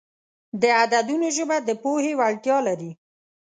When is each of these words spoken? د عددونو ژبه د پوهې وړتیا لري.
د 0.61 0.63
عددونو 0.81 1.27
ژبه 1.37 1.57
د 1.67 1.69
پوهې 1.83 2.13
وړتیا 2.19 2.57
لري. 2.67 2.91